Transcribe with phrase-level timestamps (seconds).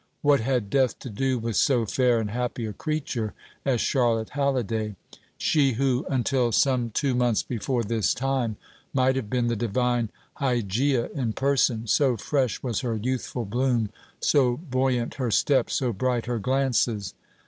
[0.23, 4.95] What had Death to do with so fair and happy a creature as Charlotte Halliday?
[5.37, 8.55] she who, until some two months before this time,
[8.95, 10.09] might have been the divine
[10.39, 16.25] Hygieia in person so fresh was her youthful bloom, so buoyant her step, so bright
[16.25, 17.13] her glances.